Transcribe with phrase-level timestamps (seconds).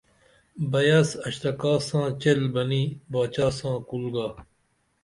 [0.71, 4.27] بیاس اشتراکا ساں چیل بنی باچا ساں کُل گا